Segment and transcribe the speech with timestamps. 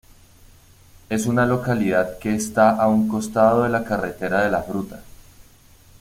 [1.09, 5.03] Es una localidad que está a un costado de la Carretera de la Fruta.